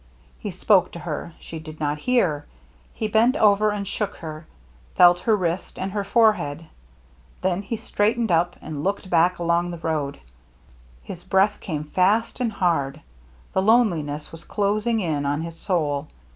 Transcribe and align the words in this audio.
He 0.39 0.49
spoke 0.49 0.91
to 0.93 0.97
her— 1.01 1.33
she 1.39 1.59
did 1.59 1.79
not 1.79 1.99
hear. 1.99 2.47
He 2.91 3.07
bent 3.07 3.35
over 3.35 3.69
and 3.69 3.87
shook 3.87 4.15
her, 4.15 4.47
felt 4.95 5.19
her 5.19 5.35
wrist 5.35 5.77
and 5.77 5.91
her 5.91 6.03
forehead. 6.03 6.65
Then 7.43 7.61
he 7.61 7.75
straightened 7.75 8.31
up 8.31 8.55
and 8.63 8.83
looked 8.83 9.11
back 9.11 9.37
along 9.37 9.69
the 9.69 9.77
road. 9.77 10.19
His 11.03 11.23
breath 11.23 11.59
came 11.59 11.83
fast 11.83 12.39
and 12.39 12.51
hard; 12.53 13.01
the 13.53 13.61
loneliness 13.61 14.31
was 14.31 14.43
closing 14.43 14.99
in 15.01 15.23
on 15.23 15.41
his 15.41 15.55
soul. 15.59 16.07